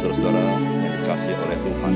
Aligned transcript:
Saudara-saudara 0.00 0.56
yang 0.80 0.94
dikasih 0.96 1.36
oleh 1.36 1.58
Tuhan, 1.60 1.94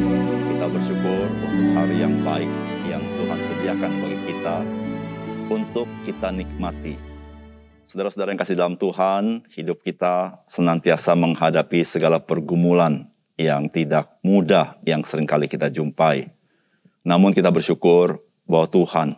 kita 0.53 0.66
bersyukur 0.69 1.25
untuk 1.25 1.66
hari 1.72 2.04
yang 2.04 2.21
baik 2.21 2.53
yang 2.84 3.00
Tuhan 3.00 3.41
sediakan 3.41 3.93
bagi 3.96 4.19
kita 4.29 4.57
untuk 5.48 5.88
kita 6.05 6.29
nikmati. 6.29 7.01
Saudara-saudara 7.88 8.37
yang 8.37 8.41
kasih 8.45 8.61
dalam 8.61 8.77
Tuhan, 8.77 9.48
hidup 9.56 9.80
kita 9.80 10.37
senantiasa 10.45 11.16
menghadapi 11.16 11.80
segala 11.80 12.20
pergumulan 12.20 13.09
yang 13.41 13.73
tidak 13.73 14.21
mudah 14.21 14.77
yang 14.84 15.00
sering 15.00 15.25
kali 15.25 15.48
kita 15.48 15.73
jumpai. 15.73 16.29
Namun 17.09 17.32
kita 17.32 17.48
bersyukur 17.48 18.21
bahwa 18.45 18.68
Tuhan, 18.68 19.09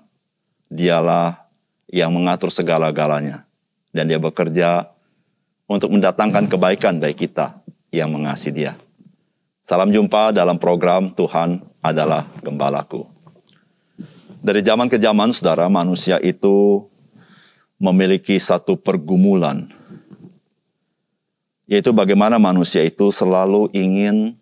dialah 0.71 1.51
yang 1.91 2.15
mengatur 2.15 2.55
segala-galanya. 2.55 3.51
Dan 3.91 4.07
dia 4.07 4.23
bekerja 4.23 4.95
untuk 5.67 5.91
mendatangkan 5.91 6.47
kebaikan 6.47 7.03
bagi 7.03 7.27
kita 7.27 7.67
yang 7.97 8.13
mengasihi 8.13 8.53
dia. 8.53 8.86
Salam 9.67 9.91
jumpa 9.91 10.31
dalam 10.31 10.63
program 10.63 11.11
Tuhan 11.11 11.59
adalah 11.83 12.31
Gembalaku. 12.39 13.03
Dari 14.39 14.63
zaman 14.63 14.87
ke 14.87 14.95
zaman, 14.95 15.35
saudara, 15.35 15.67
manusia 15.67 16.23
itu 16.23 16.87
memiliki 17.75 18.39
satu 18.39 18.79
pergumulan, 18.79 19.67
yaitu 21.67 21.91
bagaimana 21.91 22.39
manusia 22.39 22.87
itu 22.87 23.11
selalu 23.11 23.67
ingin 23.75 24.39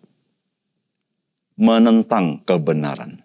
menentang 1.57 2.45
kebenaran. 2.45 3.17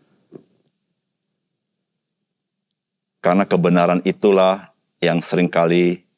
Karena 3.21 3.45
kebenaran 3.45 4.01
itulah 4.09 4.73
yang 5.05 5.21
sering 5.21 5.53
kali 5.53 6.09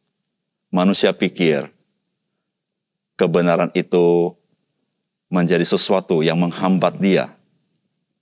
manusia 0.71 1.11
pikir 1.11 1.75
kebenaran 3.19 3.75
itu 3.75 4.39
menjadi 5.33 5.65
sesuatu 5.65 6.21
yang 6.21 6.37
menghambat 6.37 7.01
dia 7.01 7.33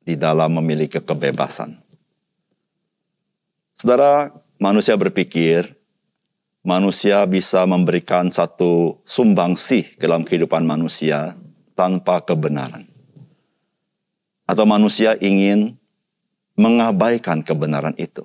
di 0.07 0.15
dalam 0.15 0.55
memiliki 0.63 1.03
kebebasan. 1.03 1.75
Saudara, 3.75 4.31
manusia 4.63 4.95
berpikir 4.95 5.75
manusia 6.63 7.27
bisa 7.27 7.67
memberikan 7.67 8.31
satu 8.31 9.03
sumbangsih 9.03 9.99
dalam 9.99 10.23
kehidupan 10.23 10.63
manusia 10.63 11.35
tanpa 11.75 12.23
kebenaran. 12.23 12.87
Atau 14.47 14.63
manusia 14.69 15.19
ingin 15.19 15.75
mengabaikan 16.55 17.43
kebenaran 17.43 17.97
itu. 17.99 18.23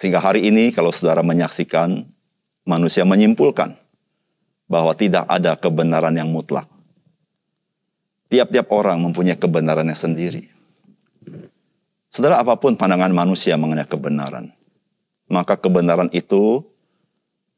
Sehingga 0.00 0.18
hari 0.18 0.48
ini 0.48 0.72
kalau 0.72 0.90
saudara 0.90 1.20
menyaksikan, 1.20 2.08
manusia 2.64 3.04
menyimpulkan 3.04 3.76
bahwa 4.64 4.96
tidak 4.96 5.28
ada 5.28 5.52
kebenaran 5.60 6.16
yang 6.16 6.32
mutlak. 6.32 6.79
Tiap-tiap 8.30 8.70
orang 8.70 9.02
mempunyai 9.02 9.34
kebenarannya 9.34 9.98
sendiri. 9.98 10.46
Saudara, 12.10 12.38
apa 12.38 12.54
pun 12.58 12.78
pandangan 12.78 13.10
manusia 13.10 13.58
mengenai 13.58 13.86
kebenaran, 13.86 14.54
maka 15.26 15.58
kebenaran 15.58 16.10
itu 16.14 16.62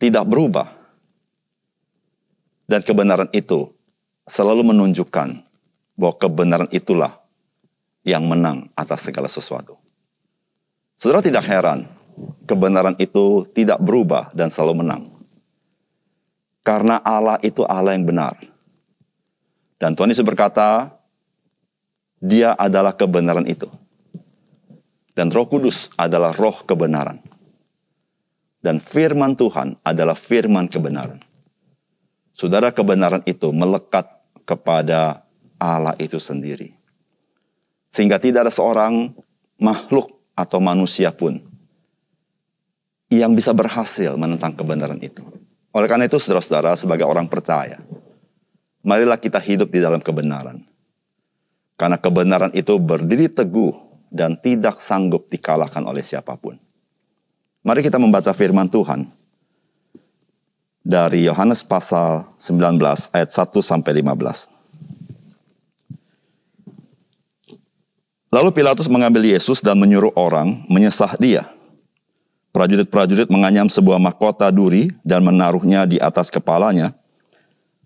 tidak 0.00 0.24
berubah. 0.28 0.72
Dan 2.68 2.80
kebenaran 2.80 3.28
itu 3.36 3.68
selalu 4.24 4.72
menunjukkan 4.72 5.44
bahwa 5.96 6.14
kebenaran 6.16 6.70
itulah 6.72 7.20
yang 8.04 8.24
menang 8.24 8.72
atas 8.72 9.04
segala 9.04 9.28
sesuatu. 9.28 9.76
Saudara 10.96 11.20
tidak 11.20 11.44
heran, 11.44 11.84
kebenaran 12.46 12.96
itu 12.96 13.44
tidak 13.52 13.80
berubah 13.82 14.30
dan 14.32 14.48
selalu 14.48 14.84
menang. 14.84 15.02
Karena 16.62 17.02
Allah 17.02 17.42
itu 17.42 17.66
Allah 17.66 17.98
yang 17.98 18.06
benar. 18.06 18.38
Dan 19.82 19.98
Tuhan 19.98 20.14
Yesus 20.14 20.22
berkata, 20.22 20.94
dia 22.22 22.54
adalah 22.54 22.94
kebenaran 22.94 23.50
itu. 23.50 23.66
Dan 25.10 25.34
roh 25.34 25.50
kudus 25.50 25.90
adalah 25.98 26.30
roh 26.30 26.62
kebenaran. 26.62 27.18
Dan 28.62 28.78
firman 28.78 29.34
Tuhan 29.34 29.74
adalah 29.82 30.14
firman 30.14 30.70
kebenaran. 30.70 31.18
Saudara 32.30 32.70
kebenaran 32.70 33.26
itu 33.26 33.50
melekat 33.50 34.06
kepada 34.46 35.26
Allah 35.58 35.98
itu 35.98 36.22
sendiri. 36.22 36.78
Sehingga 37.90 38.22
tidak 38.22 38.46
ada 38.46 38.54
seorang 38.54 39.10
makhluk 39.58 40.14
atau 40.38 40.62
manusia 40.62 41.10
pun 41.10 41.42
yang 43.10 43.34
bisa 43.34 43.50
berhasil 43.50 44.14
menentang 44.14 44.54
kebenaran 44.54 45.02
itu. 45.02 45.26
Oleh 45.74 45.90
karena 45.90 46.06
itu, 46.06 46.22
saudara-saudara, 46.22 46.78
sebagai 46.78 47.04
orang 47.04 47.26
percaya, 47.28 47.82
marilah 48.82 49.16
kita 49.18 49.38
hidup 49.38 49.70
di 49.70 49.80
dalam 49.80 50.02
kebenaran. 50.02 50.62
Karena 51.74 51.98
kebenaran 51.98 52.52
itu 52.54 52.78
berdiri 52.78 53.26
teguh 53.26 53.72
dan 54.12 54.36
tidak 54.38 54.78
sanggup 54.78 55.26
dikalahkan 55.32 55.82
oleh 55.82 56.04
siapa 56.04 56.36
pun. 56.36 56.60
Mari 57.62 57.80
kita 57.82 57.96
membaca 57.96 58.30
firman 58.34 58.68
Tuhan 58.68 59.08
dari 60.82 61.26
Yohanes 61.26 61.62
pasal 61.62 62.26
19 62.36 62.78
ayat 63.14 63.30
1 63.30 63.62
sampai 63.62 64.02
15. 64.02 64.50
Lalu 68.32 68.50
Pilatus 68.50 68.88
mengambil 68.88 69.22
Yesus 69.28 69.60
dan 69.60 69.76
menyuruh 69.78 70.12
orang 70.16 70.64
menyesah 70.68 71.14
dia 71.20 71.52
Prajurit-prajurit 72.52 73.32
menganyam 73.32 73.64
sebuah 73.64 73.96
mahkota 73.96 74.44
duri 74.52 74.92
dan 75.00 75.24
menaruhnya 75.24 75.88
di 75.88 75.96
atas 75.96 76.28
kepalanya. 76.28 76.92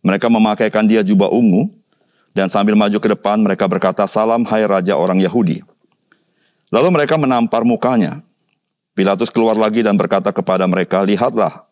Mereka 0.07 0.31
memakaikan 0.31 0.87
dia 0.87 1.03
jubah 1.03 1.27
ungu, 1.35 1.67
dan 2.31 2.47
sambil 2.47 2.79
maju 2.79 2.95
ke 3.03 3.09
depan 3.11 3.43
mereka 3.43 3.67
berkata, 3.67 4.07
Salam 4.07 4.47
hai 4.47 4.63
Raja 4.63 4.95
orang 4.95 5.19
Yahudi. 5.19 5.67
Lalu 6.71 6.95
mereka 6.95 7.19
menampar 7.19 7.67
mukanya. 7.67 8.23
Pilatus 8.95 9.35
keluar 9.35 9.59
lagi 9.59 9.83
dan 9.83 9.99
berkata 9.99 10.31
kepada 10.31 10.63
mereka, 10.71 11.03
Lihatlah, 11.03 11.67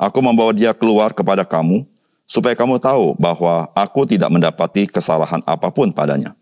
aku 0.00 0.18
membawa 0.24 0.56
dia 0.56 0.72
keluar 0.72 1.12
kepada 1.12 1.44
kamu, 1.44 1.84
supaya 2.24 2.56
kamu 2.56 2.80
tahu 2.80 3.12
bahwa 3.20 3.68
aku 3.76 4.08
tidak 4.08 4.32
mendapati 4.32 4.88
kesalahan 4.88 5.44
apa 5.44 5.68
pun 5.68 5.92
padanya. 5.92 6.32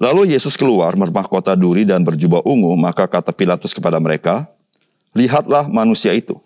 Lalu 0.00 0.32
Yesus 0.32 0.56
keluar 0.56 0.96
bermahkota 0.96 1.52
duri 1.52 1.84
dan 1.84 2.00
berjubah 2.00 2.40
ungu, 2.48 2.72
maka 2.80 3.04
kata 3.04 3.28
Pilatus 3.28 3.76
kepada 3.76 4.00
mereka, 4.00 4.48
Lihatlah 5.12 5.68
manusia 5.68 6.16
itu. 6.16 6.40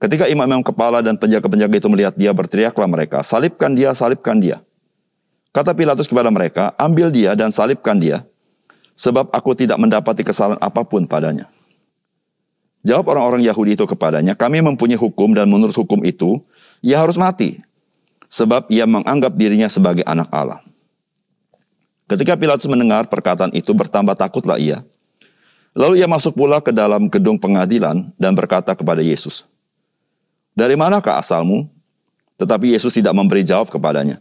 Ketika 0.00 0.24
imam-imam 0.32 0.64
kepala 0.64 1.04
dan 1.04 1.20
penjaga-penjaga 1.20 1.76
itu 1.76 1.88
melihat 1.92 2.14
dia, 2.16 2.32
berteriaklah 2.32 2.88
mereka, 2.88 3.20
Salibkan 3.20 3.76
dia, 3.76 3.92
salibkan 3.92 4.40
dia. 4.40 4.64
Kata 5.52 5.76
Pilatus 5.76 6.08
kepada 6.08 6.32
mereka, 6.32 6.72
Ambil 6.80 7.12
dia 7.12 7.36
dan 7.36 7.52
salibkan 7.52 8.00
dia, 8.00 8.24
sebab 8.96 9.28
aku 9.28 9.52
tidak 9.52 9.76
mendapati 9.76 10.24
kesalahan 10.24 10.56
apa 10.56 10.80
pun 10.88 11.04
padanya. 11.04 11.52
Jawab 12.80 13.12
orang-orang 13.12 13.44
Yahudi 13.44 13.76
itu 13.76 13.84
kepadanya, 13.84 14.32
kami 14.32 14.64
mempunyai 14.64 14.96
hukum 14.96 15.36
dan 15.36 15.44
menurut 15.52 15.76
hukum 15.76 16.00
itu, 16.00 16.40
ia 16.80 16.96
harus 16.96 17.20
mati. 17.20 17.60
Sebab 18.32 18.72
ia 18.72 18.88
menganggap 18.88 19.36
dirinya 19.36 19.68
sebagai 19.68 20.06
anak 20.08 20.32
Allah. 20.32 20.64
Ketika 22.08 22.40
Pilatus 22.40 22.64
mendengar 22.72 23.04
perkataan 23.04 23.52
itu 23.52 23.76
bertambah 23.76 24.16
takutlah 24.16 24.56
ia. 24.56 24.80
Lalu 25.76 26.00
ia 26.00 26.08
masuk 26.08 26.40
pula 26.40 26.58
ke 26.62 26.72
dalam 26.72 27.06
gedung 27.12 27.36
pengadilan 27.36 28.10
dan 28.16 28.32
berkata 28.32 28.72
kepada 28.72 29.02
Yesus, 29.02 29.49
Dari 30.60 30.76
manakah 30.76 31.16
asalmu? 31.16 31.64
Tetapi 32.36 32.76
Yesus 32.76 32.92
tidak 32.92 33.16
memberi 33.16 33.40
jawab 33.40 33.72
kepadanya. 33.72 34.20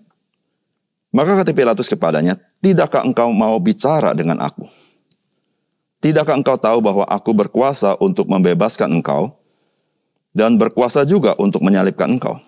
Maka 1.11 1.35
kata 1.44 1.51
Pilatus 1.51 1.91
kepadanya, 1.91 2.39
Tidakkah 2.63 3.03
engkau 3.03 3.35
mau 3.35 3.59
bicara 3.59 4.16
dengan 4.16 4.39
aku? 4.39 4.72
Tidakkah 6.00 6.39
engkau 6.39 6.55
tahu 6.55 6.79
bahwa 6.79 7.03
aku 7.03 7.36
berkuasa 7.36 8.00
untuk 8.00 8.31
membebaskan 8.31 8.88
engkau 8.88 9.36
dan 10.31 10.56
berkuasa 10.56 11.03
juga 11.03 11.36
untuk 11.36 11.59
menyalibkan 11.59 12.07
engkau? 12.07 12.39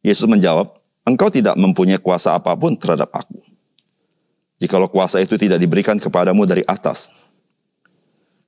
Yesus 0.00 0.24
menjawab, 0.24 0.80
Engkau 1.04 1.28
tidak 1.28 1.52
mempunyai 1.60 2.00
kuasa 2.00 2.32
apa 2.32 2.56
pun 2.56 2.72
terhadap 2.80 3.12
aku 3.12 3.44
jikalau 4.64 4.88
kuasa 4.88 5.20
itu 5.20 5.36
tidak 5.36 5.60
diberikan 5.60 6.00
kepadamu 6.00 6.48
dari 6.48 6.62
atas. 6.64 7.10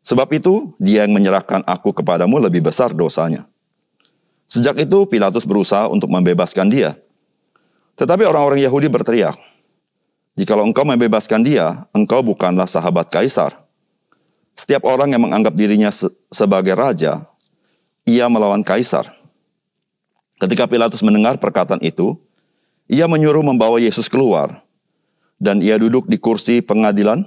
Sebab 0.06 0.30
itu, 0.32 0.72
dia 0.78 1.02
yang 1.02 1.12
menyerahkan 1.12 1.66
aku 1.66 1.90
kepadamu 1.90 2.38
lebih 2.38 2.62
besar 2.62 2.94
dosanya. 2.94 3.44
Sejak 4.56 4.80
itu, 4.80 5.04
Pilatus 5.04 5.44
berusaha 5.44 5.84
untuk 5.92 6.08
membebaskan 6.08 6.72
dia. 6.72 6.96
Tetapi 8.00 8.24
orang-orang 8.24 8.64
Yahudi 8.64 8.88
berteriak, 8.88 9.36
Jikalau 10.36 10.68
engkau 10.68 10.84
membebaskan 10.84 11.40
dia, 11.40 11.88
engkau 11.96 12.20
bukanlah 12.20 12.68
sahabat 12.68 13.08
kaisar. 13.08 13.56
Setiap 14.52 14.84
orang 14.84 15.08
yang 15.08 15.24
menganggap 15.24 15.56
dirinya 15.56 15.88
se 15.88 16.12
sebagai 16.28 16.76
raja, 16.76 17.24
ia 18.04 18.28
melawan 18.28 18.60
kaisar. 18.60 19.16
Ketika 20.36 20.68
Pilatus 20.68 21.00
mendengar 21.00 21.40
perkataan 21.40 21.80
itu, 21.80 22.20
ia 22.84 23.08
menyuruh 23.08 23.40
membawa 23.40 23.80
Yesus 23.80 24.12
keluar 24.12 24.60
dan 25.40 25.64
ia 25.64 25.80
duduk 25.80 26.04
di 26.04 26.20
kursi 26.20 26.60
pengadilan 26.60 27.24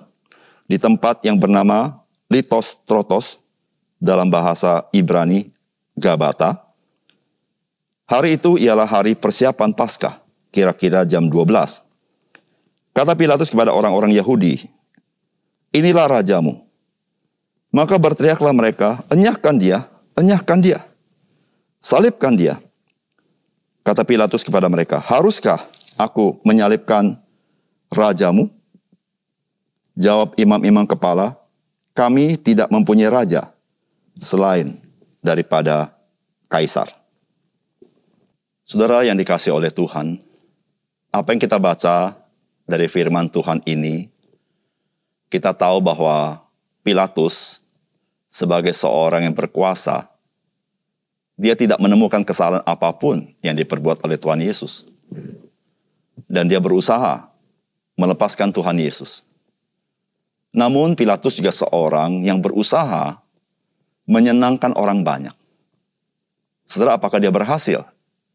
di 0.70 0.78
tempat 0.78 1.26
yang 1.26 1.42
bernama 1.42 2.06
Litos 2.30 2.78
Trotos 2.86 3.42
dalam 3.98 4.30
bahasa 4.30 4.86
Ibrani 4.94 5.50
Gabata. 5.98 6.69
Hari 8.10 8.42
itu 8.42 8.58
ialah 8.58 8.90
hari 8.90 9.14
persiapan 9.14 9.70
Paskah, 9.70 10.18
kira-kira 10.50 11.06
jam 11.06 11.30
12. 11.30 11.86
Kata 12.90 13.14
Pilatus 13.14 13.54
kepada 13.54 13.70
orang-orang 13.70 14.10
Yahudi, 14.18 14.66
"Inilah 15.70 16.10
rajamu." 16.10 16.58
Maka 17.70 18.02
berteriaklah 18.02 18.50
mereka, 18.50 19.06
"Enyahkan 19.14 19.62
dia, 19.62 19.86
enyahkan 20.18 20.58
dia. 20.58 20.82
Salibkan 21.78 22.34
dia." 22.34 22.58
Kata 23.86 24.02
Pilatus 24.02 24.42
kepada 24.42 24.66
mereka, 24.66 24.98
"Haruskah 24.98 25.62
aku 25.94 26.42
menyalibkan 26.42 27.14
rajamu?" 27.94 28.50
Jawab 29.94 30.34
imam-imam 30.34 30.90
kepala, 30.90 31.38
"Kami 31.94 32.42
tidak 32.42 32.74
mempunyai 32.74 33.14
raja 33.14 33.54
selain 34.18 34.82
daripada 35.22 35.94
kaisar." 36.50 36.99
Saudara 38.70 39.02
yang 39.02 39.18
dikasih 39.18 39.50
oleh 39.50 39.74
Tuhan, 39.74 40.22
apa 41.10 41.34
yang 41.34 41.42
kita 41.42 41.58
baca 41.58 42.22
dari 42.70 42.86
firman 42.86 43.26
Tuhan 43.26 43.66
ini, 43.66 44.14
kita 45.26 45.58
tahu 45.58 45.82
bahwa 45.82 46.46
Pilatus 46.86 47.66
sebagai 48.30 48.70
seorang 48.78 49.26
yang 49.26 49.34
berkuasa, 49.34 50.06
dia 51.34 51.58
tidak 51.58 51.82
menemukan 51.82 52.22
kesalahan 52.22 52.62
apa 52.62 52.94
pun 52.94 53.34
yang 53.42 53.58
diperbuat 53.58 54.06
oleh 54.06 54.22
Tuhan 54.22 54.38
Yesus. 54.38 54.86
Dan 56.30 56.46
dia 56.46 56.62
berusaha 56.62 57.26
melepaskan 57.98 58.54
Tuhan 58.54 58.78
Yesus. 58.78 59.26
Namun 60.54 60.94
Pilatus 60.94 61.42
juga 61.42 61.50
seorang 61.50 62.22
yang 62.22 62.38
berusaha 62.38 63.18
menyenangkan 64.06 64.78
orang 64.78 65.02
banyak. 65.02 65.34
Saudara, 66.70 67.02
apakah 67.02 67.18
dia 67.18 67.34
berhasil? 67.34 67.82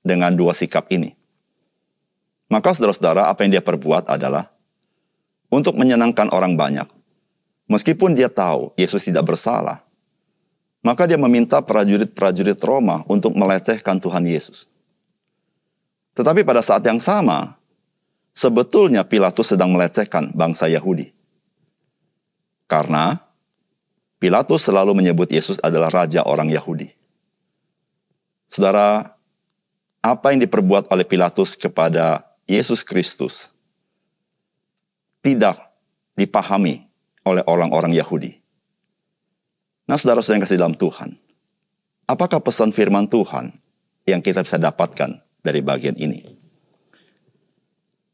Dengan 0.05 0.31
dua 0.37 0.53
sikap 0.53 0.87
ini. 0.93 1.17
Maka 2.53 2.77
saudara-saudara, 2.77 3.33
apa 3.33 3.43
yang 3.43 3.59
dia 3.59 3.65
perbuat 3.65 4.07
adalah 4.07 4.53
untuk 5.49 5.75
menyenangkan 5.75 6.29
orang 6.31 6.55
banyak. 6.55 6.87
Meskipun 7.65 8.13
dia 8.13 8.29
tahu 8.29 8.77
Yesus 8.77 9.01
tidak 9.09 9.25
bersalah, 9.33 9.81
maka 10.85 11.09
dia 11.09 11.17
meminta 11.17 11.57
prajurit-prajurit 11.65 12.61
Roma 12.61 13.01
untuk 13.09 13.33
melecehkan 13.33 13.97
Tuhan 13.97 14.29
Yesus. 14.29 14.69
Tetapi 16.13 16.45
pada 16.45 16.61
saat 16.61 16.85
yang 16.85 17.01
sama, 17.01 17.57
sebetulnya 18.37 19.01
Pilatus 19.03 19.57
sedang 19.57 19.73
melecehkan 19.73 20.31
bangsa 20.37 20.69
Yahudi. 20.69 21.17
Karena 22.69 23.25
Pilatus 24.21 24.69
selalu 24.69 24.93
menyebut 24.93 25.33
Yesus 25.33 25.57
adalah 25.65 25.89
raja 25.89 26.21
orang 26.23 26.53
Yahudi. 26.53 26.93
Saudara, 28.53 29.14
apa 30.05 30.37
yang 30.37 30.45
diperbuat 30.45 30.93
oleh 30.93 31.09
Pilatus 31.09 31.57
kepada 31.57 32.29
Yesus 32.45 32.85
Kristus 32.85 33.49
tidak 35.25 35.57
dipahami 36.13 36.85
oleh 37.25 37.41
orang-orang 37.49 37.97
Yahudi. 37.97 38.37
Nah, 39.89 39.97
saudara-saudara 39.97 40.37
yang 40.37 40.45
kasih 40.45 40.61
dalam 40.61 40.77
Tuhan, 40.77 41.17
apakah 42.05 42.37
pesan 42.45 42.77
firman 42.77 43.09
Tuhan 43.09 43.57
yang 44.05 44.21
kita 44.21 44.45
bisa 44.45 44.61
dapatkan 44.61 45.25
dari 45.41 45.65
bagian 45.65 45.97
ini? 45.97 46.21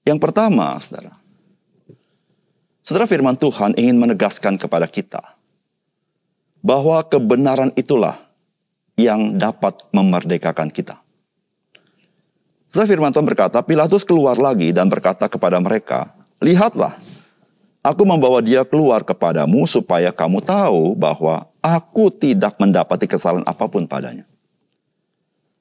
Yang 0.07 0.19
pertama, 0.23 0.79
saudara, 0.79 1.19
saudara 2.87 3.11
firman 3.11 3.35
Tuhan 3.35 3.75
ingin 3.75 3.99
menegaskan 3.99 4.55
kepada 4.63 4.87
kita 4.87 5.35
bahwa 6.63 7.03
kebenaran 7.03 7.75
itulah 7.75 8.31
yang 8.95 9.35
dapat 9.35 9.75
memerdekakan 9.91 10.71
kita. 10.71 11.03
Setelah 12.71 12.87
firman 12.87 13.11
Tuhan 13.11 13.27
berkata, 13.27 13.59
Pilatus 13.67 14.07
keluar 14.07 14.39
lagi 14.39 14.71
dan 14.71 14.87
berkata 14.87 15.27
kepada 15.27 15.59
mereka, 15.59 16.15
Lihatlah, 16.39 17.03
aku 17.83 18.07
membawa 18.07 18.39
dia 18.39 18.63
keluar 18.63 19.03
kepadamu 19.03 19.67
supaya 19.67 20.15
kamu 20.15 20.39
tahu 20.39 20.95
bahwa 20.95 21.51
aku 21.59 22.15
tidak 22.15 22.55
mendapati 22.63 23.11
kesalahan 23.11 23.43
apa 23.43 23.67
pun 23.67 23.91
padanya. 23.91 24.23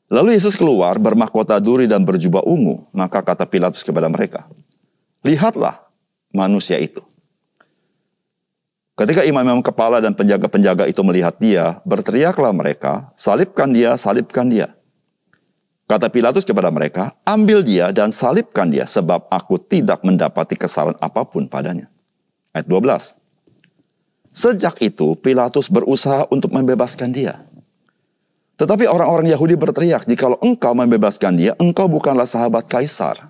Lalu 0.06 0.38
Yesus 0.38 0.54
keluar 0.54 1.02
bermahkota 1.02 1.58
duri 1.58 1.90
dan 1.90 2.06
berjubah 2.06 2.46
ungu. 2.46 2.86
Maka 2.94 3.26
kata 3.26 3.50
Pilatus 3.50 3.82
kepada 3.82 4.06
mereka, 4.06 4.46
Lihatlah 5.26 5.82
manusia 6.30 6.78
itu. 6.78 7.02
Ketika 8.94 9.26
imam-imam 9.26 9.66
kepala 9.66 9.98
dan 9.98 10.14
penjaga-penjaga 10.14 10.86
itu 10.86 11.02
melihat 11.02 11.34
dia, 11.42 11.82
berteriaklah 11.90 12.54
mereka, 12.54 13.10
salibkan 13.18 13.74
dia, 13.74 13.98
salibkan 13.98 14.46
dia. 14.46 14.78
Kata 15.90 16.06
Pilatus 16.06 16.46
kepada 16.46 16.70
mereka, 16.70 17.18
ambil 17.26 17.66
dia 17.66 17.90
dan 17.90 18.14
salibkan 18.14 18.70
dia 18.70 18.86
sebab 18.86 19.26
aku 19.26 19.58
tidak 19.58 20.06
mendapati 20.06 20.54
kesalahan 20.54 20.94
apa 21.02 21.26
pun 21.26 21.50
padanya. 21.50 21.90
Ayat 22.54 22.70
12. 22.70 23.18
Sejak 24.30 24.78
itu 24.86 25.18
Pilatus 25.18 25.66
berusaha 25.66 26.30
untuk 26.30 26.54
membebaskan 26.54 27.10
dia. 27.10 27.42
Tetapi 28.62 28.86
orang-orang 28.86 29.34
Yahudi 29.34 29.58
berteriak, 29.58 30.06
jikalau 30.06 30.38
engkau 30.46 30.78
membebaskan 30.78 31.34
dia, 31.34 31.58
engkau 31.58 31.90
bukanlah 31.90 32.30
sahabat 32.30 32.70
kaisar. 32.70 33.26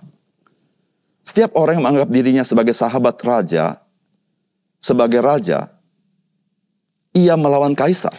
Setiap 1.24 1.56
orang 1.56 1.80
yang 1.80 1.84
menganggap 1.88 2.12
dirinya 2.12 2.44
sebagai 2.44 2.76
sahabat 2.76 3.16
raja, 3.24 3.80
sebagai 4.76 5.24
raja, 5.24 5.72
ia 7.16 7.40
melawan 7.40 7.72
kaisar. 7.72 8.12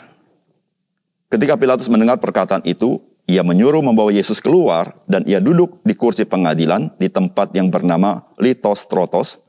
Ketika 1.30 1.54
Pilatus 1.62 1.86
mendengar 1.94 2.18
perkataan 2.18 2.66
itu, 2.66 2.98
ia 3.32 3.48
menyuruh 3.48 3.80
membawa 3.80 4.12
Yesus 4.12 4.44
keluar 4.44 4.92
dan 5.08 5.24
ia 5.24 5.40
duduk 5.40 5.80
di 5.88 5.96
kursi 5.96 6.28
pengadilan 6.28 6.92
di 7.00 7.08
tempat 7.08 7.56
yang 7.56 7.72
bernama 7.72 8.28
Litos 8.36 8.84
Trotos 8.92 9.40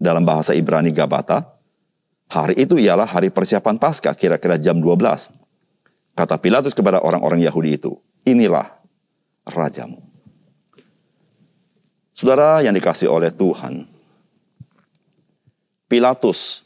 dalam 0.00 0.24
bahasa 0.24 0.56
Ibrani 0.56 0.88
Gabata. 0.88 1.52
Hari 2.32 2.56
itu 2.56 2.80
ialah 2.80 3.04
hari 3.04 3.28
persiapan 3.28 3.76
Paskah 3.76 4.16
kira-kira 4.16 4.56
jam 4.56 4.80
12. 4.80 5.36
Kata 6.16 6.40
Pilatus 6.40 6.72
kepada 6.72 7.04
orang-orang 7.04 7.44
Yahudi 7.44 7.76
itu, 7.76 8.00
inilah 8.24 8.72
rajamu. 9.44 10.00
Saudara 12.16 12.64
yang 12.64 12.72
dikasih 12.72 13.12
oleh 13.12 13.28
Tuhan, 13.28 13.84
Pilatus 15.92 16.64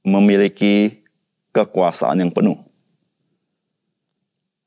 memiliki 0.00 1.04
kekuasaan 1.52 2.24
yang 2.24 2.32
penuh 2.32 2.67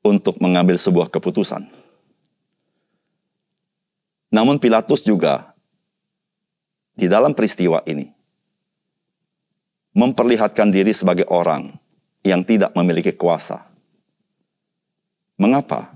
untuk 0.02 0.38
mengambil 0.42 0.76
sebuah 0.76 1.08
keputusan. 1.08 1.66
Namun 4.32 4.58
Pilatus 4.58 5.00
juga 5.00 5.54
di 6.92 7.06
dalam 7.08 7.32
peristiwa 7.32 7.80
ini 7.86 8.10
memperlihatkan 9.92 10.72
diri 10.72 10.92
sebagai 10.92 11.28
orang 11.28 11.72
yang 12.24 12.42
tidak 12.42 12.72
memiliki 12.72 13.12
kuasa. 13.12 13.68
Mengapa? 15.36 15.92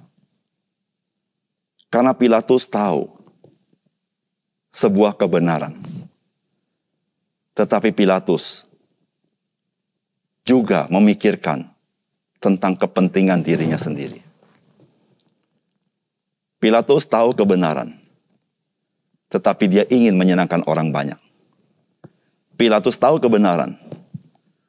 Karena 1.88 2.12
Pilatus 2.12 2.68
tahu 2.68 3.08
sebuah 4.68 5.16
kebenaran. 5.16 5.80
Tetapi 7.56 7.88
Pilatus 7.96 8.68
juga 10.44 10.84
memikirkan 10.92 11.72
tentang 12.46 12.78
kepentingan 12.78 13.42
dirinya 13.42 13.74
sendiri. 13.74 14.22
Pilatus 16.62 17.02
tahu 17.10 17.34
kebenaran, 17.34 17.98
tetapi 19.26 19.66
dia 19.66 19.84
ingin 19.90 20.14
menyenangkan 20.14 20.62
orang 20.70 20.94
banyak. 20.94 21.18
Pilatus 22.54 22.94
tahu 22.96 23.18
kebenaran, 23.18 23.74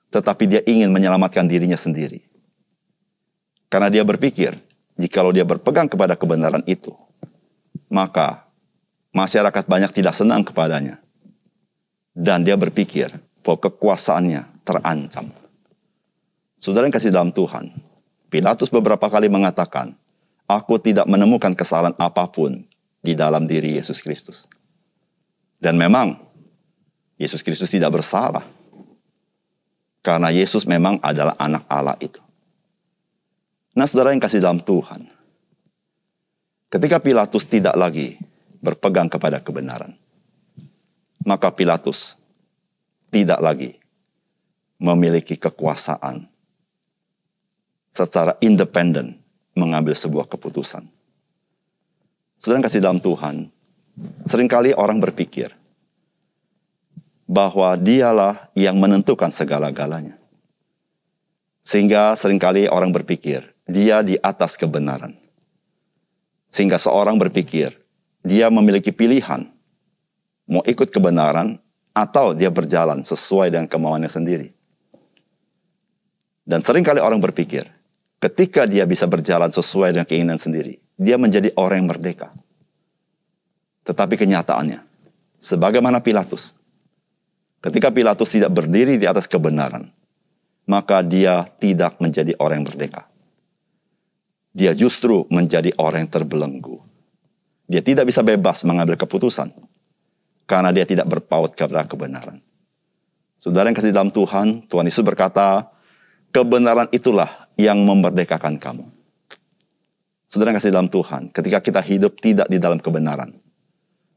tetapi 0.09 0.43
dia 0.49 0.61
ingin 0.65 0.89
menyelamatkan 0.89 1.45
dirinya 1.45 1.77
sendiri. 1.77 2.25
Karena 3.69 3.93
dia 3.93 4.01
berpikir, 4.01 4.57
jikalau 4.97 5.29
dia 5.29 5.45
berpegang 5.45 5.85
kepada 5.85 6.17
kebenaran 6.17 6.65
itu, 6.65 6.91
maka 7.87 8.49
masyarakat 9.13 9.63
banyak 9.69 9.93
tidak 9.93 10.17
senang 10.17 10.41
kepadanya. 10.41 10.97
Dan 12.17 12.41
dia 12.41 12.57
berpikir 12.57 13.13
bahwa 13.45 13.69
kekuasaannya 13.69 14.65
terancam. 14.65 15.29
Saudara 16.57 16.89
yang 16.89 16.93
kasih 16.93 17.13
dalam 17.13 17.29
Tuhan, 17.29 17.69
Pilatus 18.33 18.67
beberapa 18.73 19.07
kali 19.07 19.29
mengatakan, 19.29 19.93
Aku 20.47 20.79
tidak 20.79 21.05
menemukan 21.11 21.51
kesalahan 21.51 21.93
apa 21.99 22.23
pun 22.31 22.63
di 23.03 23.13
dalam 23.13 23.45
diri 23.45 23.75
Yesus 23.75 23.99
Kristus. 23.99 24.47
Dan 25.59 25.75
memang, 25.75 26.17
Yesus 27.19 27.43
Kristus 27.43 27.67
tidak 27.67 27.99
bersalah. 27.99 28.47
Karena 29.99 30.31
Yesus 30.31 30.63
memang 30.63 31.03
adalah 31.03 31.35
anak 31.35 31.67
Allah 31.67 31.99
itu. 31.99 32.23
Nah 33.75 33.83
saudara 33.85 34.15
yang 34.15 34.23
kasih 34.23 34.39
dalam 34.39 34.63
Tuhan, 34.63 35.03
ketika 36.71 36.97
Pilatus 37.03 37.43
tidak 37.43 37.75
lagi 37.75 38.15
berpegang 38.63 39.11
kepada 39.11 39.43
kebenaran, 39.43 39.99
maka 41.27 41.51
Pilatus 41.51 42.15
tidak 43.11 43.43
lagi 43.43 43.75
memiliki 44.79 45.35
kekuasaan 45.35 46.36
secara 47.97 48.37
independen 48.37 49.17
mengambil 49.57 49.97
sebuah 49.97 50.29
keputusan. 50.29 50.85
Saudara 52.37 52.61
kasih 52.61 52.85
dalam 52.85 53.01
Tuhan, 53.01 53.49
sering 54.29 54.45
kali 54.45 54.77
orang 54.77 55.01
berpikir 55.01 55.49
bahwa 57.25 57.73
dialah 57.73 58.53
yang 58.53 58.77
menentukan 58.77 59.33
segala-galanya. 59.33 60.13
Sehingga 61.65 62.13
sering 62.13 62.37
kali 62.37 62.69
orang 62.69 62.93
berpikir, 62.93 63.43
dia 63.65 64.05
di 64.05 64.15
atas 64.21 64.55
kebenaran. 64.55 65.17
Sehingga 66.47 66.79
seorang 66.79 67.19
berpikir, 67.19 67.75
dia 68.23 68.47
memiliki 68.47 68.93
pilihan, 68.93 69.49
mau 70.47 70.63
ikut 70.63 70.87
kebenaran 70.93 71.59
atau 71.91 72.31
dia 72.31 72.47
berjalan 72.47 73.03
sesuai 73.03 73.51
dengan 73.51 73.67
kemauannya 73.67 74.07
sendiri. 74.07 74.47
Dan 76.47 76.63
sering 76.63 76.87
kali 76.87 77.03
orang 77.03 77.19
berpikir, 77.19 77.67
ketika 78.17 78.65
dia 78.65 78.85
bisa 78.85 79.05
berjalan 79.05 79.49
sesuai 79.49 79.93
dengan 79.93 80.07
keinginan 80.07 80.39
sendiri, 80.41 80.81
dia 80.97 81.15
menjadi 81.17 81.53
orang 81.57 81.85
yang 81.85 81.89
merdeka. 81.93 82.33
Tetapi 83.85 84.19
kenyataannya, 84.19 84.83
sebagaimana 85.39 86.03
Pilatus, 86.03 86.51
ketika 87.63 87.93
Pilatus 87.93 88.29
tidak 88.33 88.51
berdiri 88.51 88.99
di 88.99 89.07
atas 89.07 89.29
kebenaran, 89.29 89.87
maka 90.67 90.99
dia 90.99 91.47
tidak 91.63 91.95
menjadi 92.03 92.35
orang 92.41 92.61
yang 92.61 92.67
merdeka. 92.67 93.07
Dia 94.51 94.73
justru 94.73 95.23
menjadi 95.29 95.71
orang 95.79 96.09
yang 96.09 96.11
terbelenggu. 96.11 96.83
Dia 97.69 97.79
tidak 97.79 98.09
bisa 98.09 98.25
bebas 98.25 98.65
mengambil 98.65 98.99
keputusan 98.99 99.53
karena 100.47 100.71
dia 100.73 100.83
tidak 100.87 101.07
berpaut 101.07 101.53
kepada 101.53 101.87
kebenaran. 101.87 102.39
Saudara 103.37 103.69
yang 103.69 103.77
kasih 103.77 103.93
dalam 103.93 104.09
Tuhan, 104.09 104.65
Tuhan 104.65 104.87
Yesus 104.87 105.05
berkata, 105.05 105.69
kebenaran 106.33 106.89
itulah 106.89 107.46
yang 107.57 107.81
memerdekakan 107.81 108.61
kamu. 108.61 108.85
Saudara 110.29 110.53
kasih 110.53 110.69
dalam 110.69 110.87
Tuhan, 110.87 111.33
ketika 111.33 111.59
kita 111.59 111.81
hidup 111.81 112.21
tidak 112.21 112.47
di 112.47 112.61
dalam 112.61 112.77
kebenaran, 112.77 113.33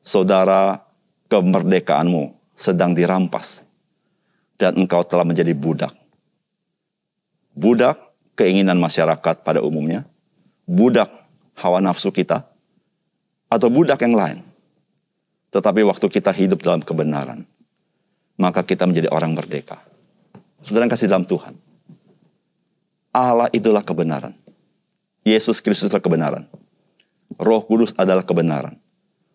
saudara 0.05 0.85
kemerdekaanmu 1.33 2.37
sedang 2.53 2.93
dirampas 2.93 3.65
dan 4.61 4.77
engkau 4.77 5.01
telah 5.07 5.25
menjadi 5.25 5.57
budak. 5.57 5.97
Budak 7.57 7.97
keinginan 8.37 8.77
masyarakat 8.77 9.41
pada 9.41 9.65
umumnya, 9.65 10.05
budak 10.69 11.09
hawa 11.57 11.81
nafsu 11.81 12.13
kita, 12.13 12.45
atau 13.49 13.69
budak 13.73 14.03
yang 14.05 14.15
lain. 14.15 14.39
Tetapi 15.51 15.83
waktu 15.83 16.07
kita 16.07 16.31
hidup 16.31 16.63
dalam 16.63 16.85
kebenaran, 16.85 17.43
maka 18.39 18.63
kita 18.63 18.87
menjadi 18.87 19.11
orang 19.11 19.35
merdeka. 19.35 19.83
Saudara 20.63 20.87
kasih 20.87 21.11
dalam 21.11 21.27
Tuhan, 21.27 21.57
Allah 23.11 23.51
itulah 23.51 23.83
kebenaran. 23.83 24.35
Yesus 25.27 25.59
Kristus 25.59 25.91
adalah 25.91 26.03
kebenaran. 26.03 26.45
Roh 27.37 27.63
Kudus 27.67 27.91
adalah 27.99 28.23
kebenaran. 28.23 28.79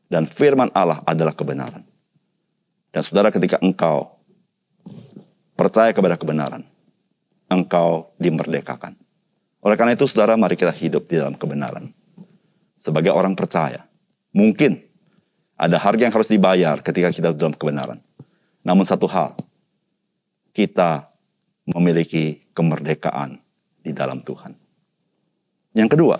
Dan 0.07 0.31
firman 0.31 0.71
Allah 0.71 1.03
adalah 1.03 1.35
kebenaran. 1.35 1.83
Dan 2.95 3.01
saudara 3.03 3.27
ketika 3.27 3.59
engkau 3.59 4.15
percaya 5.59 5.91
kepada 5.91 6.15
kebenaran, 6.15 6.63
engkau 7.51 8.15
dimerdekakan. 8.15 8.95
Oleh 9.59 9.75
karena 9.75 9.97
itu 9.97 10.07
saudara 10.07 10.39
mari 10.39 10.55
kita 10.55 10.71
hidup 10.71 11.09
di 11.09 11.19
dalam 11.19 11.35
kebenaran. 11.35 11.91
Sebagai 12.79 13.11
orang 13.11 13.33
percaya, 13.33 13.83
mungkin 14.31 14.83
ada 15.55 15.79
harga 15.79 16.07
yang 16.07 16.15
harus 16.15 16.29
dibayar 16.29 16.79
ketika 16.79 17.09
kita 17.11 17.29
dalam 17.33 17.55
kebenaran. 17.55 17.99
Namun 18.61 18.85
satu 18.87 19.07
hal, 19.09 19.35
kita 20.53 21.11
memiliki 21.65 22.45
kemerdekaan 22.53 23.44
di 23.85 23.93
dalam 23.93 24.25
Tuhan. 24.25 24.57
Yang 25.77 25.89
kedua, 25.93 26.17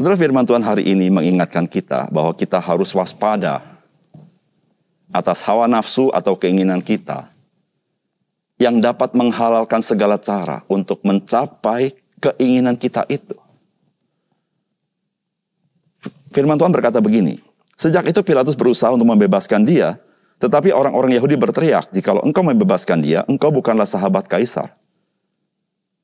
Saudara 0.00 0.16
firman 0.16 0.48
Tuhan 0.48 0.64
hari 0.64 0.88
ini 0.88 1.12
mengingatkan 1.12 1.68
kita 1.68 2.08
bahwa 2.08 2.32
kita 2.32 2.56
harus 2.56 2.88
waspada 2.96 3.60
atas 5.12 5.44
hawa 5.44 5.68
nafsu 5.68 6.08
atau 6.16 6.32
keinginan 6.40 6.80
kita 6.80 7.28
yang 8.56 8.80
dapat 8.80 9.12
menghalalkan 9.12 9.84
segala 9.84 10.16
cara 10.16 10.64
untuk 10.72 11.04
mencapai 11.04 11.92
keinginan 12.16 12.80
kita 12.80 13.04
itu. 13.12 13.36
Firman 16.32 16.56
Tuhan 16.56 16.72
berkata 16.72 16.96
begini, 17.04 17.36
Sejak 17.76 18.08
itu 18.08 18.24
Pilatus 18.24 18.56
berusaha 18.56 18.96
untuk 18.96 19.04
membebaskan 19.04 19.68
dia, 19.68 20.00
tetapi 20.40 20.72
orang-orang 20.72 21.12
Yahudi 21.12 21.36
berteriak, 21.36 21.92
jikalau 21.92 22.24
engkau 22.24 22.40
membebaskan 22.40 23.04
dia, 23.04 23.20
engkau 23.28 23.52
bukanlah 23.52 23.84
sahabat 23.84 24.24
kaisar. 24.24 24.79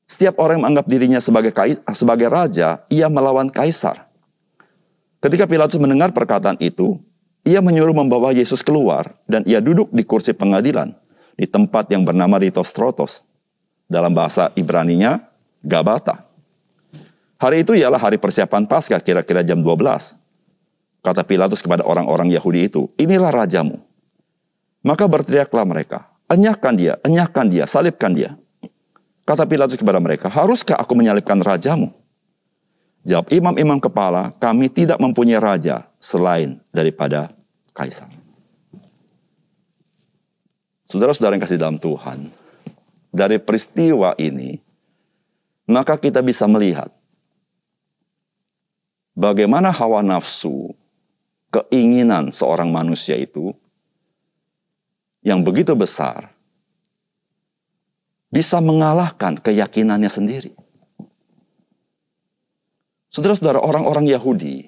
Setiap 0.07 0.39
orang 0.39 0.57
yang 0.57 0.71
menganggap 0.71 0.87
dirinya 0.87 1.19
sebagai 1.19 1.51
sebagai 1.91 2.31
raja, 2.31 2.87
ia 2.87 3.11
melawan 3.11 3.51
kaisar. 3.51 4.07
Ketika 5.19 5.43
Pilatus 5.43 5.75
mendengar 5.83 6.15
perkataan 6.15 6.55
itu, 6.63 6.95
ia 7.43 7.59
menyuruh 7.59 7.91
membawa 7.91 8.31
Yesus 8.31 8.63
keluar 8.63 9.19
dan 9.27 9.43
ia 9.43 9.59
duduk 9.59 9.91
di 9.91 10.07
kursi 10.07 10.31
pengadilan 10.31 10.95
di 11.35 11.43
tempat 11.43 11.91
yang 11.91 12.07
bernama 12.07 12.39
Litostrotos. 12.39 13.19
Dalam 13.87 14.15
bahasa 14.15 14.51
Ibraninya, 14.55 15.27
Gabata. 15.63 16.27
Hari 17.39 17.63
itu 17.63 17.71
ialah 17.75 17.99
hari 17.99 18.19
persiapan 18.19 18.67
Paskah 18.67 18.99
kira-kira 19.03 19.43
jam 19.43 19.59
12. 19.59 20.15
Kata 21.03 21.23
Pilatus 21.23 21.59
kepada 21.63 21.83
orang-orang 21.87 22.31
Yahudi 22.31 22.67
itu, 22.67 22.91
inilah 22.99 23.31
rajamu. 23.31 23.79
Maka 24.83 25.07
berteriaklah 25.07 25.63
mereka, 25.67 26.07
enyahkan 26.31 26.73
dia, 26.75 26.93
enyahkan 27.03 27.47
dia, 27.47 27.63
salibkan 27.67 28.11
dia. 28.11 28.35
Kata 29.27 29.43
Pilatus 29.43 29.75
kepada 29.75 29.99
mereka, 29.99 30.31
haruskah 30.31 30.79
aku 30.79 30.95
menyalibkan 30.95 31.35
rajamu? 31.43 31.91
Jawab 33.03 33.27
imam-imam 33.27 33.75
kepala, 33.75 34.31
kami 34.39 34.71
tidak 34.71 34.95
mempunyai 35.03 35.35
raja 35.35 35.91
selain 35.99 36.63
daripada 36.71 37.35
kaisar. 37.75 38.07
Saudara-saudara 40.87 41.35
yang 41.35 41.43
kasih 41.43 41.59
dalam 41.59 41.75
Tuhan, 41.75 42.31
dari 43.11 43.35
peristiwa 43.35 44.15
ini, 44.15 44.63
maka 45.67 45.99
kita 45.99 46.23
bisa 46.23 46.47
melihat 46.47 46.87
bagaimana 49.11 49.75
hawa 49.75 49.99
nafsu, 49.99 50.71
keinginan 51.51 52.31
seorang 52.31 52.71
manusia 52.71 53.19
itu 53.19 53.51
yang 55.19 55.43
begitu 55.43 55.75
besar 55.75 56.31
bisa 58.27 58.59
mengalahkan 58.59 59.39
keyakinannya 59.39 60.11
sendiri. 60.11 60.51
Saudara-saudara, 63.07 63.63
orang-orang 63.63 64.11
Yahudi 64.11 64.67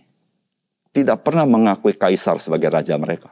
tidak 0.95 1.21
pernah 1.21 1.45
mengakui 1.45 1.93
kaisar 1.93 2.39
sebagai 2.41 2.71
raja 2.71 2.95
mereka. 2.97 3.29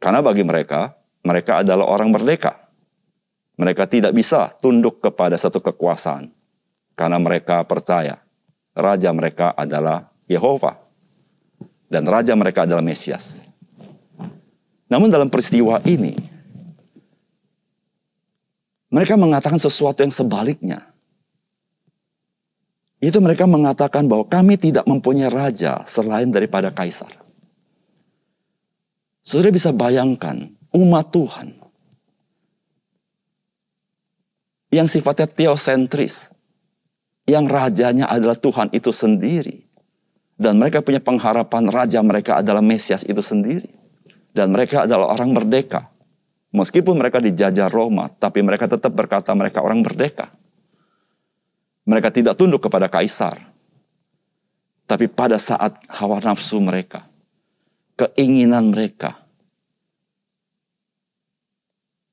Karena 0.00 0.20
bagi 0.24 0.44
mereka, 0.46 0.94
mereka 1.24 1.64
adalah 1.64 1.88
orang 1.88 2.12
merdeka. 2.12 2.60
Mereka 3.54 3.86
tidak 3.86 4.12
bisa 4.12 4.50
tunduk 4.58 4.98
kepada 5.00 5.38
satu 5.38 5.62
kekuasaan. 5.62 6.30
Karena 6.94 7.18
mereka 7.18 7.62
percaya 7.66 8.22
raja 8.74 9.10
mereka 9.14 9.54
adalah 9.54 10.10
Yehova. 10.26 10.78
Dan 11.86 12.04
raja 12.10 12.34
mereka 12.34 12.66
adalah 12.66 12.82
Mesias. 12.82 13.46
Namun 14.90 15.08
dalam 15.08 15.30
peristiwa 15.30 15.78
ini, 15.86 16.18
mereka 18.94 19.18
mengatakan 19.18 19.58
sesuatu 19.58 20.06
yang 20.06 20.14
sebaliknya. 20.14 20.94
Itu 23.02 23.18
mereka 23.18 23.42
mengatakan 23.44 24.06
bahwa 24.06 24.22
kami 24.30 24.54
tidak 24.54 24.86
mempunyai 24.86 25.28
raja 25.28 25.82
selain 25.82 26.30
daripada 26.30 26.70
kaisar. 26.70 27.10
Saudara 29.18 29.50
bisa 29.50 29.74
bayangkan 29.74 30.54
umat 30.70 31.10
Tuhan 31.10 31.58
yang 34.70 34.86
sifatnya 34.86 35.26
teosentris, 35.26 36.30
yang 37.26 37.50
rajanya 37.50 38.06
adalah 38.06 38.38
Tuhan 38.38 38.70
itu 38.70 38.94
sendiri. 38.94 39.66
Dan 40.34 40.58
mereka 40.58 40.82
punya 40.82 40.98
pengharapan 40.98 41.66
raja 41.70 41.98
mereka 42.02 42.42
adalah 42.42 42.62
Mesias 42.62 43.06
itu 43.06 43.22
sendiri. 43.22 43.70
Dan 44.34 44.50
mereka 44.50 44.82
adalah 44.82 45.14
orang 45.14 45.30
merdeka. 45.30 45.93
Meskipun 46.54 46.94
mereka 46.94 47.18
dijajah 47.18 47.66
Roma, 47.66 48.06
tapi 48.14 48.38
mereka 48.38 48.70
tetap 48.70 48.94
berkata 48.94 49.34
mereka 49.34 49.58
orang 49.58 49.82
merdeka. 49.82 50.30
Mereka 51.82 52.14
tidak 52.14 52.38
tunduk 52.38 52.62
kepada 52.62 52.86
kaisar. 52.86 53.50
Tapi 54.86 55.10
pada 55.10 55.34
saat 55.34 55.74
hawa 55.90 56.22
nafsu 56.22 56.62
mereka, 56.62 57.10
keinginan 57.98 58.70
mereka, 58.70 59.18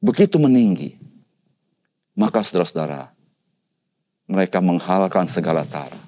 begitu 0.01 0.41
meninggi, 0.41 0.97
maka 2.17 2.41
saudara-saudara, 2.41 3.13
mereka 4.25 4.57
menghalalkan 4.57 5.29
segala 5.29 5.69
cara. 5.69 6.01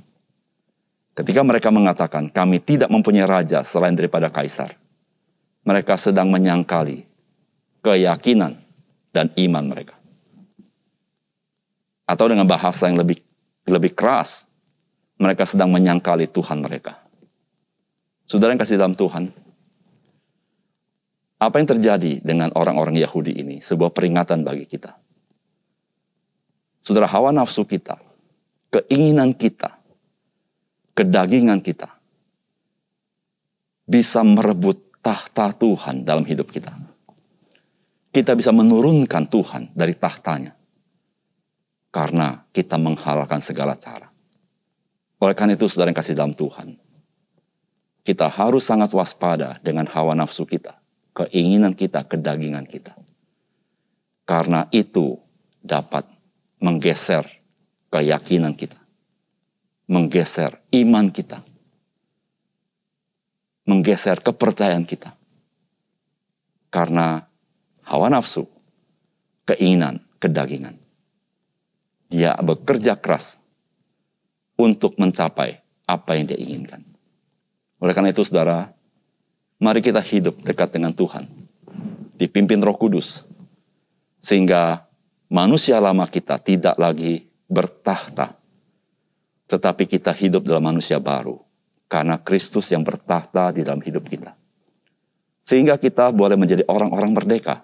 Ketika 1.14 1.46
mereka 1.46 1.70
mengatakan, 1.70 2.34
kami 2.34 2.58
tidak 2.58 2.90
mempunyai 2.90 3.30
raja 3.30 3.62
selain 3.62 3.94
daripada 3.94 4.34
kaisar. 4.34 4.74
Mereka 5.62 6.02
sedang 6.02 6.34
menyangkali 6.34 7.13
keyakinan 7.84 8.58
dan 9.12 9.30
iman 9.36 9.66
mereka. 9.68 10.00
Atau 12.08 12.32
dengan 12.32 12.48
bahasa 12.48 12.88
yang 12.88 13.00
lebih 13.00 13.20
lebih 13.68 13.96
keras, 13.96 14.48
mereka 15.20 15.48
sedang 15.48 15.72
menyangkali 15.72 16.28
Tuhan 16.32 16.60
mereka. 16.64 17.00
Saudara 18.28 18.56
yang 18.56 18.62
kasih 18.64 18.80
dalam 18.80 18.96
Tuhan, 18.96 19.32
apa 21.40 21.56
yang 21.60 21.68
terjadi 21.68 22.24
dengan 22.24 22.52
orang-orang 22.56 22.96
Yahudi 23.00 23.36
ini? 23.36 23.60
Sebuah 23.60 23.92
peringatan 23.92 24.48
bagi 24.48 24.64
kita. 24.68 24.96
Saudara, 26.84 27.08
hawa 27.08 27.32
nafsu 27.32 27.64
kita, 27.64 28.00
keinginan 28.72 29.32
kita, 29.32 29.80
kedagingan 30.96 31.64
kita, 31.64 31.88
bisa 33.88 34.24
merebut 34.24 35.00
tahta 35.00 35.56
Tuhan 35.56 36.04
dalam 36.04 36.28
hidup 36.28 36.52
kita. 36.52 36.76
Kita 38.14 38.38
bisa 38.38 38.54
menurunkan 38.54 39.26
Tuhan 39.26 39.74
dari 39.74 39.98
tahtanya. 39.98 40.54
Karena 41.90 42.46
kita 42.54 42.78
menghalalkan 42.78 43.42
segala 43.42 43.74
cara. 43.78 44.10
Oleh 45.18 45.34
karena 45.34 45.58
itu, 45.58 45.66
saudara 45.66 45.90
yang 45.90 45.98
kasih 45.98 46.18
dalam 46.18 46.34
Tuhan, 46.38 46.78
kita 48.06 48.30
harus 48.30 48.66
sangat 48.66 48.94
waspada 48.94 49.58
dengan 49.66 49.90
hawa 49.90 50.14
nafsu 50.14 50.46
kita 50.46 50.84
keinginan 51.14 51.78
kita, 51.78 52.04
kedagingan 52.04 52.66
kita. 52.66 52.98
Karena 54.26 54.68
itu 54.74 55.22
dapat 55.62 56.10
menggeser 56.58 57.24
keyakinan 57.94 58.58
kita, 58.58 58.82
menggeser 59.86 60.58
iman 60.74 61.08
kita, 61.14 61.40
menggeser 63.70 64.20
kepercayaan 64.20 64.84
kita. 64.84 65.14
Karena 66.74 67.22
hawa 67.94 68.10
nafsu, 68.10 68.50
keinginan, 69.46 70.02
kedagingan. 70.18 70.82
Dia 72.10 72.34
bekerja 72.42 72.98
keras 72.98 73.38
untuk 74.58 74.98
mencapai 74.98 75.62
apa 75.86 76.18
yang 76.18 76.26
dia 76.26 76.42
inginkan. 76.42 76.82
Oleh 77.78 77.94
karena 77.94 78.10
itu, 78.10 78.26
saudara, 78.26 78.74
Mari 79.64 79.80
kita 79.80 80.04
hidup 80.04 80.44
dekat 80.44 80.76
dengan 80.76 80.92
Tuhan. 80.92 81.24
Dipimpin 82.20 82.60
roh 82.60 82.76
kudus. 82.76 83.24
Sehingga 84.20 84.84
manusia 85.32 85.80
lama 85.80 86.04
kita 86.04 86.36
tidak 86.36 86.76
lagi 86.76 87.32
bertahta. 87.48 88.36
Tetapi 89.48 89.88
kita 89.88 90.12
hidup 90.12 90.44
dalam 90.44 90.68
manusia 90.68 91.00
baru. 91.00 91.40
Karena 91.88 92.20
Kristus 92.20 92.76
yang 92.76 92.84
bertahta 92.84 93.56
di 93.56 93.64
dalam 93.64 93.80
hidup 93.80 94.04
kita. 94.04 94.36
Sehingga 95.48 95.80
kita 95.80 96.12
boleh 96.12 96.36
menjadi 96.36 96.68
orang-orang 96.68 97.16
merdeka. 97.16 97.64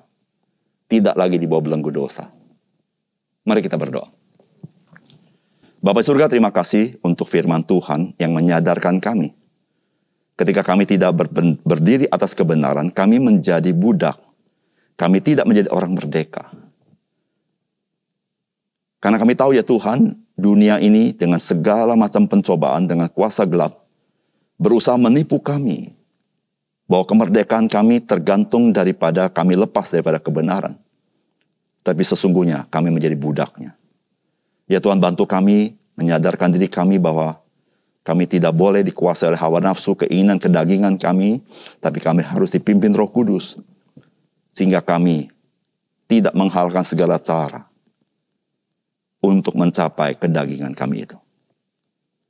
Tidak 0.90 1.14
lagi 1.14 1.38
di 1.38 1.46
bawah 1.46 1.70
belenggu 1.70 1.94
dosa. 1.94 2.26
Mari 3.46 3.62
kita 3.62 3.78
berdoa. 3.78 4.10
Bapak 5.80 6.04
surga 6.04 6.28
terima 6.28 6.52
kasih 6.52 6.98
untuk 7.06 7.30
firman 7.30 7.64
Tuhan 7.64 8.18
yang 8.20 8.36
menyadarkan 8.36 9.00
kami 9.00 9.40
Ketika 10.40 10.64
kami 10.64 10.88
tidak 10.88 11.20
berdiri 11.68 12.08
atas 12.08 12.32
kebenaran, 12.32 12.88
kami 12.96 13.20
menjadi 13.20 13.76
budak. 13.76 14.16
Kami 14.96 15.20
tidak 15.20 15.44
menjadi 15.44 15.68
orang 15.68 15.92
merdeka. 15.92 16.48
Karena 19.04 19.20
kami 19.20 19.36
tahu 19.36 19.52
ya 19.52 19.68
Tuhan, 19.68 20.16
dunia 20.40 20.80
ini 20.80 21.12
dengan 21.12 21.44
segala 21.44 22.00
macam 22.00 22.24
pencobaan, 22.24 22.88
dengan 22.88 23.12
kuasa 23.12 23.44
gelap, 23.44 23.84
berusaha 24.56 24.96
menipu 24.96 25.44
kami. 25.44 25.92
Bahwa 26.90 27.06
kemerdekaan 27.06 27.70
kami 27.70 28.02
tergantung 28.02 28.74
daripada 28.74 29.30
kami 29.30 29.54
lepas 29.54 29.94
daripada 29.94 30.18
kebenaran. 30.18 30.74
Tapi 31.86 32.02
sesungguhnya 32.02 32.66
kami 32.74 32.90
menjadi 32.90 33.14
budaknya. 33.14 33.78
Ya 34.66 34.82
Tuhan 34.82 34.98
bantu 34.98 35.30
kami 35.30 35.78
menyadarkan 35.94 36.54
diri 36.54 36.66
kami 36.66 36.98
bahwa 36.98 37.38
kami 38.02 38.26
tidak 38.26 38.58
boleh 38.58 38.82
dikuasai 38.82 39.30
oleh 39.30 39.42
hawa 39.42 39.62
nafsu, 39.62 39.94
keinginan, 39.94 40.42
kedagingan 40.42 40.98
kami, 40.98 41.46
tapi 41.78 42.02
kami 42.02 42.26
harus 42.26 42.50
dipimpin 42.50 42.90
roh 42.98 43.06
kudus. 43.06 43.62
Sehingga 44.50 44.82
kami 44.82 45.30
tidak 46.10 46.34
menghalalkan 46.34 46.82
segala 46.82 47.22
cara 47.22 47.70
untuk 49.22 49.54
mencapai 49.54 50.18
kedagingan 50.18 50.74
kami 50.74 51.06
itu. 51.06 51.18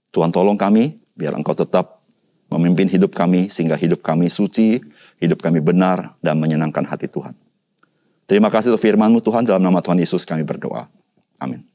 Tuhan 0.09 0.33
tolong 0.33 0.57
kami, 0.57 0.97
biar 1.13 1.37
Engkau 1.37 1.53
tetap 1.53 1.98
memimpin 2.49 2.89
hidup 2.89 3.13
kami, 3.13 3.47
sehingga 3.53 3.77
hidup 3.77 4.01
kami 4.01 4.27
suci, 4.27 4.81
hidup 5.21 5.39
kami 5.39 5.61
benar, 5.61 6.17
dan 6.19 6.41
menyenangkan 6.41 6.83
hati 6.83 7.05
Tuhan. 7.05 7.37
Terima 8.29 8.53
kasih 8.53 8.73
untuk 8.73 8.83
firman-Mu 8.85 9.21
Tuhan, 9.25 9.45
dalam 9.45 9.61
nama 9.61 9.81
Tuhan 9.81 9.97
Yesus 9.97 10.25
kami 10.25 10.45
berdoa. 10.45 10.85
Amin. 11.41 11.65